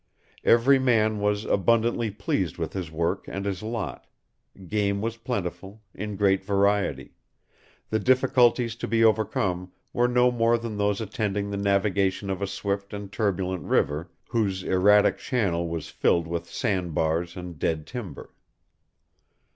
[0.43, 4.07] Every man was abundantly pleased with his work and his lot;
[4.67, 7.13] game was plentiful, in great variety;
[7.91, 12.47] the difficulties to be overcome were no more than those attending the navigation of a
[12.47, 18.33] swift and turbulent river, whose erratic channel was filled with sand bars and dead timber.